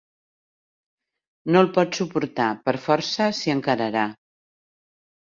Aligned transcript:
No 1.55 1.59
el 1.65 1.67
pot 1.75 1.99
suportar: 1.99 2.47
per 2.69 2.73
força 2.85 3.27
s'hi 3.41 3.53
encararà! 3.55 4.07